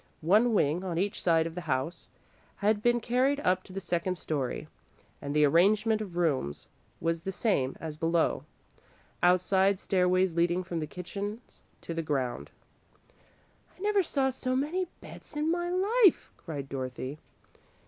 [0.25, 2.09] One wing on each side of the house
[2.55, 4.67] had been carried up to the second story,
[5.21, 6.67] and the arrangement of rooms
[6.99, 8.43] was the same as below,
[9.21, 12.49] outside stairways leading from the kitchens to the ground.
[13.77, 17.19] "I never saw so many beds in my life," cried Dorothy.